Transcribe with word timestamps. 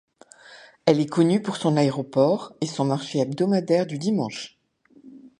Elle 0.87 0.99
est 0.99 1.05
connue 1.05 1.43
pour 1.43 1.57
son 1.57 1.77
aéroport 1.77 2.53
et 2.59 2.65
son 2.65 2.85
marché 2.85 3.19
hebdomadaire 3.19 3.85
du 3.85 3.99
dimanche. 3.99 4.57